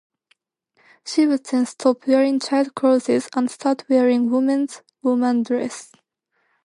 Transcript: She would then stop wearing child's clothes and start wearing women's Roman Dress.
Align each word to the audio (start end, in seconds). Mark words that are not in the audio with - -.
She 1.05 1.27
would 1.27 1.45
then 1.45 1.67
stop 1.67 2.07
wearing 2.07 2.39
child's 2.39 2.71
clothes 2.71 3.29
and 3.35 3.51
start 3.51 3.83
wearing 3.87 4.31
women's 4.31 4.81
Roman 5.03 5.43
Dress. 5.43 5.91